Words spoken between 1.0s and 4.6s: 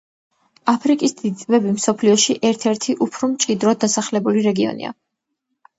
დიდი ტბები მსოფლიოში ერთ-ერთი უფრო მჭიდროდ დასახლებული